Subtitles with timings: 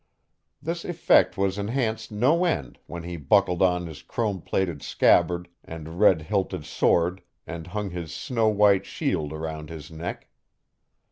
[0.63, 5.99] This effect was enhanced no end when he buckled on his chrome plated scabbard and
[5.99, 10.27] red hilted sword and hung his snow white shield around his neck.